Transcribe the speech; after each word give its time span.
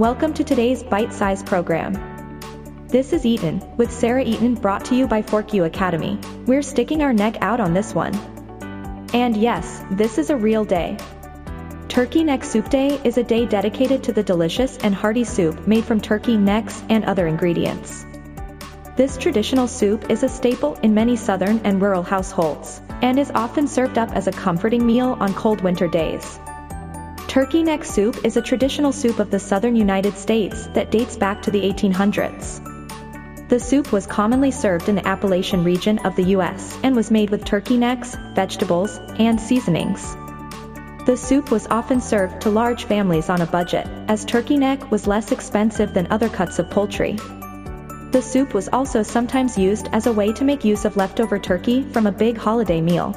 Welcome 0.00 0.32
to 0.32 0.44
today's 0.44 0.82
bite 0.82 1.12
size 1.12 1.42
program. 1.42 1.92
This 2.88 3.12
is 3.12 3.26
Eaton, 3.26 3.62
with 3.76 3.92
Sarah 3.92 4.24
Eaton 4.24 4.54
brought 4.54 4.86
to 4.86 4.94
you 4.94 5.06
by 5.06 5.20
Fork 5.20 5.52
U 5.52 5.64
Academy. 5.64 6.18
We're 6.46 6.62
sticking 6.62 7.02
our 7.02 7.12
neck 7.12 7.36
out 7.42 7.60
on 7.60 7.74
this 7.74 7.94
one. 7.94 8.14
And 9.12 9.36
yes, 9.36 9.84
this 9.90 10.16
is 10.16 10.30
a 10.30 10.36
real 10.38 10.64
day. 10.64 10.96
Turkey 11.88 12.24
Neck 12.24 12.44
Soup 12.44 12.66
Day 12.70 12.98
is 13.04 13.18
a 13.18 13.22
day 13.22 13.44
dedicated 13.44 14.02
to 14.04 14.14
the 14.14 14.22
delicious 14.22 14.78
and 14.78 14.94
hearty 14.94 15.22
soup 15.22 15.66
made 15.66 15.84
from 15.84 16.00
turkey 16.00 16.38
necks 16.38 16.82
and 16.88 17.04
other 17.04 17.26
ingredients. 17.26 18.06
This 18.96 19.18
traditional 19.18 19.68
soup 19.68 20.10
is 20.10 20.22
a 20.22 20.30
staple 20.30 20.76
in 20.76 20.94
many 20.94 21.14
southern 21.14 21.58
and 21.58 21.82
rural 21.82 22.02
households, 22.02 22.80
and 23.02 23.18
is 23.18 23.30
often 23.34 23.68
served 23.68 23.98
up 23.98 24.12
as 24.12 24.28
a 24.28 24.32
comforting 24.32 24.86
meal 24.86 25.18
on 25.20 25.34
cold 25.34 25.60
winter 25.60 25.88
days. 25.88 26.40
Turkey 27.30 27.62
neck 27.62 27.84
soup 27.84 28.24
is 28.24 28.36
a 28.36 28.42
traditional 28.42 28.90
soup 28.90 29.20
of 29.20 29.30
the 29.30 29.38
southern 29.38 29.76
United 29.76 30.18
States 30.18 30.66
that 30.74 30.90
dates 30.90 31.16
back 31.16 31.40
to 31.42 31.52
the 31.52 31.60
1800s. 31.60 33.48
The 33.48 33.60
soup 33.60 33.92
was 33.92 34.04
commonly 34.04 34.50
served 34.50 34.88
in 34.88 34.96
the 34.96 35.06
Appalachian 35.06 35.62
region 35.62 36.00
of 36.00 36.16
the 36.16 36.24
U.S. 36.34 36.76
and 36.82 36.96
was 36.96 37.12
made 37.12 37.30
with 37.30 37.44
turkey 37.44 37.76
necks, 37.76 38.16
vegetables, 38.34 38.98
and 39.20 39.40
seasonings. 39.40 40.16
The 41.06 41.16
soup 41.16 41.52
was 41.52 41.68
often 41.68 42.00
served 42.00 42.40
to 42.40 42.50
large 42.50 42.86
families 42.86 43.28
on 43.28 43.42
a 43.42 43.46
budget, 43.46 43.86
as 44.08 44.24
turkey 44.24 44.56
neck 44.56 44.90
was 44.90 45.06
less 45.06 45.30
expensive 45.30 45.94
than 45.94 46.10
other 46.10 46.28
cuts 46.28 46.58
of 46.58 46.68
poultry. 46.68 47.12
The 48.10 48.22
soup 48.22 48.54
was 48.54 48.68
also 48.72 49.04
sometimes 49.04 49.56
used 49.56 49.86
as 49.92 50.08
a 50.08 50.12
way 50.12 50.32
to 50.32 50.42
make 50.42 50.64
use 50.64 50.84
of 50.84 50.96
leftover 50.96 51.38
turkey 51.38 51.84
from 51.92 52.08
a 52.08 52.12
big 52.12 52.36
holiday 52.36 52.80
meal. 52.80 53.14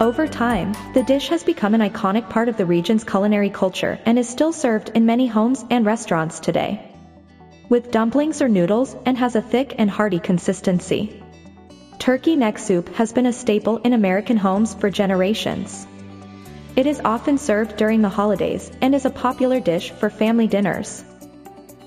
Over 0.00 0.26
time, 0.26 0.74
the 0.92 1.04
dish 1.04 1.28
has 1.28 1.44
become 1.44 1.72
an 1.72 1.80
iconic 1.80 2.28
part 2.28 2.48
of 2.48 2.56
the 2.56 2.66
region's 2.66 3.04
culinary 3.04 3.48
culture 3.48 3.96
and 4.04 4.18
is 4.18 4.28
still 4.28 4.52
served 4.52 4.88
in 4.88 5.06
many 5.06 5.28
homes 5.28 5.64
and 5.70 5.86
restaurants 5.86 6.40
today. 6.40 6.92
With 7.68 7.92
dumplings 7.92 8.42
or 8.42 8.48
noodles 8.48 8.96
and 9.06 9.16
has 9.16 9.36
a 9.36 9.42
thick 9.42 9.76
and 9.78 9.88
hearty 9.88 10.18
consistency. 10.18 11.22
Turkey 12.00 12.34
neck 12.34 12.58
soup 12.58 12.88
has 12.96 13.12
been 13.12 13.26
a 13.26 13.32
staple 13.32 13.76
in 13.78 13.92
American 13.92 14.36
homes 14.36 14.74
for 14.74 14.90
generations. 14.90 15.86
It 16.74 16.86
is 16.86 17.00
often 17.04 17.38
served 17.38 17.76
during 17.76 18.02
the 18.02 18.08
holidays 18.08 18.72
and 18.80 18.96
is 18.96 19.04
a 19.04 19.10
popular 19.10 19.60
dish 19.60 19.92
for 19.92 20.10
family 20.10 20.48
dinners. 20.48 21.04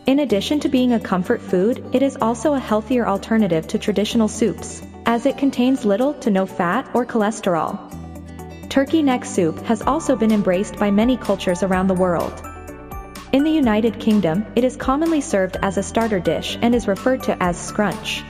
In 0.05 0.19
addition 0.19 0.61
to 0.61 0.69
being 0.69 0.93
a 0.93 0.99
comfort 0.99 1.41
food, 1.41 1.83
it 1.91 2.01
is 2.01 2.17
also 2.21 2.53
a 2.53 2.59
healthier 2.59 3.05
alternative 3.05 3.67
to 3.67 3.77
traditional 3.77 4.29
soups, 4.29 4.81
as 5.05 5.25
it 5.25 5.37
contains 5.37 5.83
little 5.83 6.13
to 6.21 6.31
no 6.31 6.45
fat 6.45 6.89
or 6.93 7.05
cholesterol. 7.05 7.86
Turkey 8.77 9.01
neck 9.01 9.25
soup 9.25 9.57
has 9.61 9.81
also 9.81 10.15
been 10.15 10.31
embraced 10.31 10.77
by 10.77 10.91
many 10.91 11.17
cultures 11.17 11.63
around 11.63 11.87
the 11.87 11.95
world. 11.95 12.43
In 13.31 13.43
the 13.43 13.49
United 13.49 13.99
Kingdom, 13.99 14.45
it 14.55 14.63
is 14.63 14.75
commonly 14.75 15.19
served 15.19 15.57
as 15.63 15.79
a 15.79 15.81
starter 15.81 16.19
dish 16.19 16.59
and 16.61 16.75
is 16.75 16.87
referred 16.87 17.23
to 17.23 17.35
as 17.41 17.59
scrunch. 17.59 18.23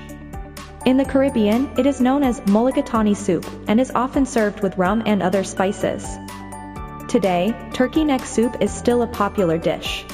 In 0.86 0.96
the 0.96 1.04
Caribbean, 1.04 1.70
it 1.78 1.86
is 1.86 2.00
known 2.00 2.24
as 2.24 2.40
mulligatawny 2.40 3.14
soup 3.14 3.46
and 3.68 3.78
is 3.78 3.92
often 3.94 4.26
served 4.26 4.62
with 4.62 4.78
rum 4.78 5.04
and 5.06 5.22
other 5.22 5.44
spices. 5.44 6.18
Today, 7.10 7.54
turkey 7.74 8.06
neck 8.06 8.24
soup 8.24 8.56
is 8.62 8.72
still 8.72 9.02
a 9.02 9.08
popular 9.08 9.58
dish. 9.58 10.06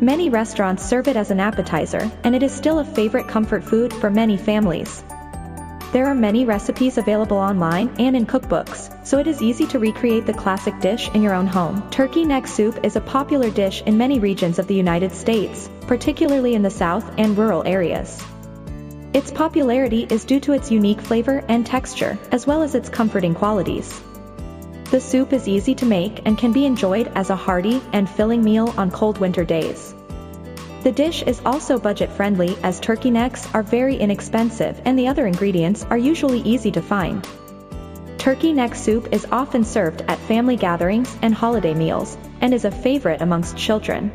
Many 0.00 0.30
restaurants 0.30 0.82
serve 0.82 1.08
it 1.08 1.16
as 1.16 1.30
an 1.30 1.40
appetizer, 1.40 2.10
and 2.24 2.34
it 2.34 2.42
is 2.42 2.52
still 2.52 2.78
a 2.78 2.86
favorite 2.86 3.28
comfort 3.28 3.64
food 3.64 3.92
for 3.92 4.08
many 4.08 4.38
families. 4.38 5.04
There 5.92 6.06
are 6.06 6.14
many 6.14 6.46
recipes 6.46 6.96
available 6.96 7.36
online 7.36 7.94
and 7.98 8.16
in 8.16 8.24
cookbooks, 8.24 9.06
so 9.06 9.18
it 9.18 9.26
is 9.26 9.42
easy 9.42 9.66
to 9.66 9.78
recreate 9.78 10.24
the 10.24 10.32
classic 10.32 10.80
dish 10.80 11.10
in 11.10 11.20
your 11.20 11.34
own 11.34 11.46
home. 11.46 11.86
Turkey 11.90 12.24
neck 12.24 12.46
soup 12.46 12.80
is 12.82 12.96
a 12.96 13.00
popular 13.02 13.50
dish 13.50 13.82
in 13.82 13.98
many 13.98 14.18
regions 14.18 14.58
of 14.58 14.66
the 14.66 14.74
United 14.74 15.12
States, 15.12 15.68
particularly 15.86 16.54
in 16.54 16.62
the 16.62 16.70
South 16.70 17.04
and 17.18 17.36
rural 17.36 17.62
areas. 17.66 18.24
Its 19.12 19.30
popularity 19.30 20.06
is 20.08 20.24
due 20.24 20.40
to 20.40 20.54
its 20.54 20.70
unique 20.70 21.02
flavor 21.02 21.44
and 21.48 21.66
texture, 21.66 22.18
as 22.30 22.46
well 22.46 22.62
as 22.62 22.74
its 22.74 22.88
comforting 22.88 23.34
qualities. 23.34 24.00
The 24.90 25.00
soup 25.00 25.34
is 25.34 25.46
easy 25.46 25.74
to 25.74 25.84
make 25.84 26.22
and 26.24 26.38
can 26.38 26.52
be 26.52 26.64
enjoyed 26.64 27.12
as 27.14 27.28
a 27.28 27.36
hearty 27.36 27.82
and 27.92 28.08
filling 28.08 28.42
meal 28.42 28.72
on 28.78 28.90
cold 28.90 29.18
winter 29.18 29.44
days. 29.44 29.94
The 30.82 30.90
dish 30.90 31.22
is 31.22 31.40
also 31.46 31.78
budget-friendly 31.78 32.58
as 32.64 32.80
turkey 32.80 33.12
necks 33.12 33.46
are 33.54 33.62
very 33.62 33.94
inexpensive 33.94 34.82
and 34.84 34.98
the 34.98 35.06
other 35.06 35.26
ingredients 35.28 35.86
are 35.88 35.98
usually 35.98 36.40
easy 36.40 36.72
to 36.72 36.82
find. 36.82 37.24
Turkey 38.18 38.52
neck 38.52 38.74
soup 38.74 39.08
is 39.12 39.26
often 39.30 39.62
served 39.62 40.02
at 40.08 40.18
family 40.18 40.56
gatherings 40.56 41.16
and 41.22 41.34
holiday 41.34 41.74
meals, 41.74 42.16
and 42.40 42.52
is 42.52 42.64
a 42.64 42.70
favorite 42.70 43.22
amongst 43.22 43.56
children. 43.56 44.10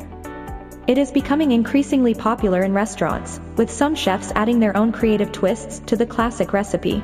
It 0.86 0.98
is 0.98 1.10
becoming 1.10 1.52
increasingly 1.52 2.14
popular 2.14 2.62
in 2.62 2.74
restaurants, 2.74 3.40
with 3.56 3.70
some 3.70 3.94
chefs 3.94 4.32
adding 4.34 4.60
their 4.60 4.76
own 4.76 4.92
creative 4.92 5.32
twists 5.32 5.80
to 5.86 5.96
the 5.96 6.06
classic 6.06 6.52
recipe. 6.52 7.02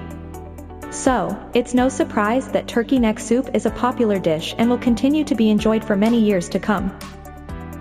So, 0.90 1.38
it's 1.54 1.74
no 1.74 1.88
surprise 1.88 2.48
that 2.48 2.68
turkey 2.68 2.98
neck 2.98 3.18
soup 3.18 3.50
is 3.54 3.66
a 3.66 3.70
popular 3.70 4.18
dish 4.18 4.54
and 4.56 4.68
will 4.68 4.78
continue 4.78 5.24
to 5.24 5.34
be 5.34 5.50
enjoyed 5.50 5.84
for 5.84 5.96
many 5.96 6.20
years 6.20 6.48
to 6.50 6.58
come. 6.58 6.98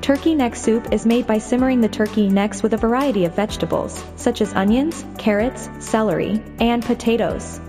Turkey 0.04 0.36
neck 0.36 0.54
soup 0.54 0.92
is 0.92 1.06
made 1.06 1.26
by 1.26 1.38
simmering 1.38 1.80
the 1.80 1.88
turkey 1.88 2.28
necks 2.28 2.62
with 2.62 2.74
a 2.74 2.78
variety 2.78 3.24
of 3.24 3.38
vegetables, 3.38 4.04
such 4.18 4.42
as 4.42 4.54
onions, 4.54 5.06
carrots, 5.18 5.70
celery, 5.80 6.44
and 6.60 6.84
potatoes. 6.84 7.62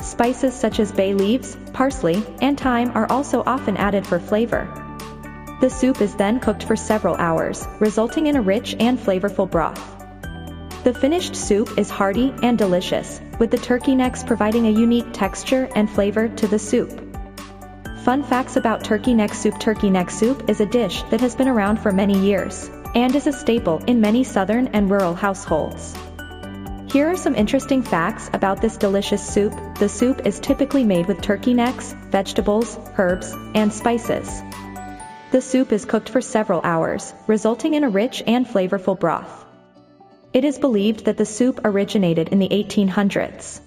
Spices 0.00 0.52
such 0.52 0.80
as 0.80 0.90
bay 0.90 1.14
leaves, 1.14 1.56
parsley, 1.72 2.20
and 2.42 2.58
thyme 2.58 2.90
are 2.96 3.06
also 3.08 3.44
often 3.46 3.76
added 3.76 4.04
for 4.04 4.18
flavor. 4.18 4.66
The 5.60 5.70
soup 5.70 6.00
is 6.00 6.16
then 6.16 6.40
cooked 6.40 6.64
for 6.64 6.74
several 6.74 7.14
hours, 7.14 7.64
resulting 7.78 8.26
in 8.26 8.34
a 8.34 8.42
rich 8.42 8.74
and 8.80 8.98
flavorful 8.98 9.48
broth. 9.48 9.80
The 10.82 10.92
finished 10.92 11.36
soup 11.36 11.78
is 11.78 11.88
hearty 11.88 12.34
and 12.42 12.58
delicious, 12.58 13.20
with 13.38 13.52
the 13.52 13.58
turkey 13.58 13.94
necks 13.94 14.24
providing 14.24 14.66
a 14.66 14.70
unique 14.70 15.12
texture 15.12 15.68
and 15.76 15.88
flavor 15.88 16.26
to 16.26 16.48
the 16.48 16.58
soup. 16.58 17.03
Fun 18.04 18.22
facts 18.22 18.56
about 18.56 18.84
turkey 18.84 19.14
neck 19.14 19.32
soup 19.32 19.58
Turkey 19.58 19.88
neck 19.88 20.10
soup 20.10 20.50
is 20.50 20.60
a 20.60 20.66
dish 20.66 21.02
that 21.04 21.22
has 21.22 21.34
been 21.34 21.48
around 21.48 21.78
for 21.78 21.90
many 21.90 22.18
years, 22.18 22.70
and 22.94 23.14
is 23.16 23.26
a 23.26 23.32
staple 23.32 23.78
in 23.86 24.02
many 24.02 24.22
southern 24.22 24.66
and 24.74 24.90
rural 24.90 25.14
households. 25.14 25.96
Here 26.92 27.08
are 27.08 27.16
some 27.16 27.34
interesting 27.34 27.82
facts 27.82 28.28
about 28.34 28.60
this 28.60 28.76
delicious 28.76 29.26
soup. 29.26 29.54
The 29.78 29.88
soup 29.88 30.26
is 30.26 30.38
typically 30.38 30.84
made 30.84 31.06
with 31.06 31.22
turkey 31.22 31.54
necks, 31.54 31.94
vegetables, 32.10 32.78
herbs, 32.98 33.34
and 33.54 33.72
spices. 33.72 34.42
The 35.30 35.40
soup 35.40 35.72
is 35.72 35.86
cooked 35.86 36.10
for 36.10 36.20
several 36.20 36.60
hours, 36.62 37.14
resulting 37.26 37.72
in 37.72 37.84
a 37.84 37.88
rich 37.88 38.22
and 38.26 38.46
flavorful 38.46 39.00
broth. 39.00 39.46
It 40.34 40.44
is 40.44 40.58
believed 40.58 41.06
that 41.06 41.16
the 41.16 41.24
soup 41.24 41.62
originated 41.64 42.28
in 42.28 42.38
the 42.38 42.50
1800s. 42.50 43.60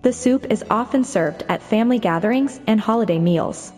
The 0.00 0.12
soup 0.12 0.46
is 0.48 0.64
often 0.70 1.02
served 1.02 1.44
at 1.48 1.60
family 1.60 1.98
gatherings 1.98 2.60
and 2.68 2.80
holiday 2.80 3.18
meals. 3.18 3.72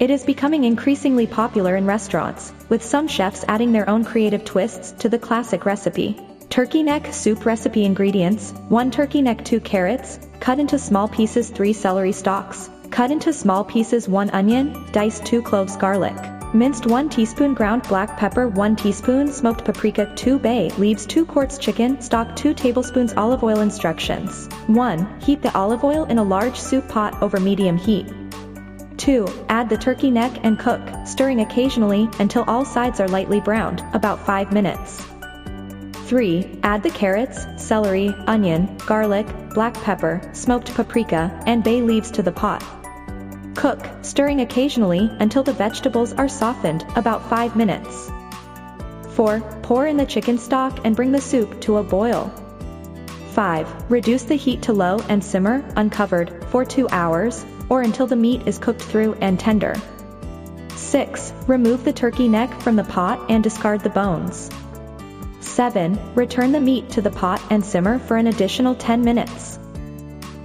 It 0.00 0.10
is 0.10 0.24
becoming 0.24 0.64
increasingly 0.64 1.28
popular 1.28 1.76
in 1.76 1.86
restaurants, 1.86 2.52
with 2.68 2.84
some 2.84 3.06
chefs 3.06 3.44
adding 3.46 3.70
their 3.70 3.88
own 3.88 4.04
creative 4.04 4.44
twists 4.44 4.90
to 5.00 5.08
the 5.08 5.18
classic 5.18 5.64
recipe. 5.64 6.20
Turkey 6.50 6.82
neck 6.82 7.12
soup 7.12 7.46
recipe 7.46 7.84
ingredients 7.84 8.52
1 8.68 8.90
turkey 8.90 9.22
neck 9.22 9.44
2 9.44 9.60
carrots, 9.60 10.18
cut 10.40 10.58
into 10.58 10.76
small 10.78 11.06
pieces 11.06 11.50
3 11.50 11.72
celery 11.72 12.12
stalks, 12.12 12.68
cut 12.90 13.12
into 13.12 13.32
small 13.32 13.64
pieces 13.64 14.08
1 14.08 14.30
onion, 14.30 14.86
diced 14.90 15.24
2 15.24 15.42
cloves 15.42 15.76
garlic, 15.76 16.16
Minced 16.54 16.86
1 16.86 17.10
teaspoon 17.10 17.52
ground 17.52 17.82
black 17.88 18.16
pepper 18.16 18.48
1 18.48 18.76
teaspoon 18.76 19.30
smoked 19.30 19.66
paprika 19.66 20.10
2 20.16 20.38
bay 20.38 20.70
leaves 20.78 21.04
2 21.04 21.26
quarts 21.26 21.58
chicken 21.58 22.00
stock 22.00 22.34
2 22.36 22.54
tablespoons 22.54 23.12
olive 23.18 23.44
oil 23.44 23.60
instructions 23.60 24.48
1. 24.66 25.20
Heat 25.20 25.42
the 25.42 25.54
olive 25.54 25.84
oil 25.84 26.04
in 26.06 26.16
a 26.16 26.22
large 26.22 26.58
soup 26.58 26.88
pot 26.88 27.22
over 27.22 27.38
medium 27.38 27.76
heat. 27.76 28.06
2. 28.96 29.26
Add 29.50 29.68
the 29.68 29.76
turkey 29.76 30.10
neck 30.10 30.40
and 30.42 30.58
cook, 30.58 30.80
stirring 31.04 31.42
occasionally 31.42 32.08
until 32.18 32.44
all 32.44 32.64
sides 32.64 32.98
are 32.98 33.08
lightly 33.08 33.40
browned, 33.40 33.84
about 33.92 34.24
5 34.24 34.50
minutes. 34.50 35.04
3. 36.06 36.60
Add 36.62 36.82
the 36.82 36.90
carrots, 36.90 37.46
celery, 37.62 38.08
onion, 38.26 38.74
garlic, 38.86 39.26
black 39.50 39.74
pepper, 39.74 40.22
smoked 40.32 40.74
paprika, 40.74 41.42
and 41.44 41.62
bay 41.62 41.82
leaves 41.82 42.10
to 42.12 42.22
the 42.22 42.32
pot. 42.32 42.64
Cook, 43.58 43.84
stirring 44.02 44.40
occasionally 44.40 45.10
until 45.18 45.42
the 45.42 45.52
vegetables 45.52 46.12
are 46.12 46.28
softened, 46.28 46.86
about 46.94 47.28
5 47.28 47.56
minutes. 47.56 48.08
4. 49.14 49.40
Pour 49.62 49.84
in 49.88 49.96
the 49.96 50.06
chicken 50.06 50.38
stock 50.38 50.78
and 50.84 50.94
bring 50.94 51.10
the 51.10 51.20
soup 51.20 51.60
to 51.62 51.78
a 51.78 51.82
boil. 51.82 52.32
5. 53.32 53.90
Reduce 53.90 54.22
the 54.22 54.36
heat 54.36 54.62
to 54.62 54.72
low 54.72 55.00
and 55.08 55.24
simmer, 55.24 55.64
uncovered, 55.74 56.44
for 56.50 56.64
2 56.64 56.88
hours, 56.90 57.44
or 57.68 57.82
until 57.82 58.06
the 58.06 58.14
meat 58.14 58.46
is 58.46 58.58
cooked 58.58 58.80
through 58.80 59.14
and 59.14 59.40
tender. 59.40 59.74
6. 60.76 61.32
Remove 61.48 61.82
the 61.82 61.92
turkey 61.92 62.28
neck 62.28 62.60
from 62.60 62.76
the 62.76 62.84
pot 62.84 63.28
and 63.28 63.42
discard 63.42 63.80
the 63.80 63.90
bones. 63.90 64.50
7. 65.40 65.98
Return 66.14 66.52
the 66.52 66.60
meat 66.60 66.90
to 66.90 67.02
the 67.02 67.10
pot 67.10 67.42
and 67.50 67.66
simmer 67.66 67.98
for 67.98 68.16
an 68.16 68.28
additional 68.28 68.76
10 68.76 69.02
minutes. 69.02 69.58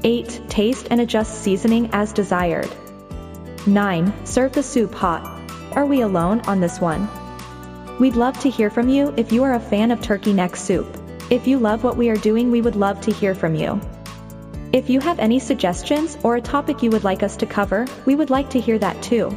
8. 0.04 0.50
Taste 0.50 0.88
and 0.90 1.00
adjust 1.00 1.44
seasoning 1.44 1.92
as 1.94 2.12
desired. 2.12 2.72
9. 3.68 4.26
Serve 4.26 4.52
the 4.52 4.64
soup 4.64 4.94
hot. 4.94 5.24
Are 5.74 5.86
we 5.86 6.02
alone 6.02 6.42
on 6.42 6.60
this 6.60 6.80
one? 6.80 7.08
We'd 8.00 8.16
love 8.16 8.40
to 8.40 8.50
hear 8.50 8.70
from 8.70 8.90
you 8.90 9.14
if 9.18 9.32
you 9.32 9.44
are 9.44 9.54
a 9.54 9.60
fan 9.60 9.92
of 9.92 10.02
turkey 10.02 10.34
neck 10.34 10.56
soup. 10.56 10.98
If 11.30 11.48
you 11.48 11.58
love 11.58 11.84
what 11.84 11.98
we 11.98 12.10
are 12.10 12.16
doing, 12.16 12.52
we 12.52 12.62
would 12.62 12.76
love 12.76 13.00
to 13.02 13.12
hear 13.12 13.34
from 13.34 13.56
you. 13.56 13.80
If 14.72 14.90
you 14.90 15.00
have 15.00 15.20
any 15.20 15.40
suggestions 15.40 16.18
or 16.24 16.36
a 16.36 16.42
topic 16.42 16.82
you 16.82 16.90
would 16.90 17.04
like 17.04 17.24
us 17.24 17.38
to 17.38 17.46
cover, 17.46 17.86
we 18.06 18.16
would 18.16 18.30
like 18.30 18.50
to 18.52 18.60
hear 18.60 18.80
that 18.80 19.02
too. 19.04 19.36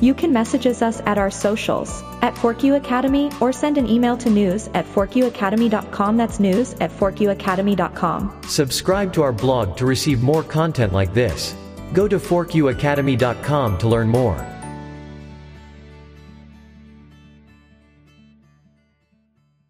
You 0.00 0.14
can 0.14 0.32
message 0.32 0.66
us 0.66 1.00
at 1.06 1.18
our 1.18 1.30
socials, 1.30 2.02
at 2.22 2.34
ForkU 2.34 2.76
Academy, 2.76 3.30
or 3.40 3.52
send 3.52 3.78
an 3.78 3.88
email 3.88 4.16
to 4.18 4.30
news 4.30 4.68
at 4.74 4.86
forkuacademy.com. 4.86 6.16
That's 6.16 6.38
news 6.38 6.74
at 6.74 6.90
forkuacademy.com. 6.90 8.42
Subscribe 8.46 9.12
to 9.14 9.22
our 9.22 9.32
blog 9.32 9.76
to 9.78 9.86
receive 9.86 10.22
more 10.22 10.42
content 10.42 10.92
like 10.92 11.14
this. 11.14 11.56
Go 11.92 12.08
to 12.08 12.18
forkuacademy.com 12.18 13.78
to 13.78 13.88
learn 13.88 14.08
more. 14.08 14.55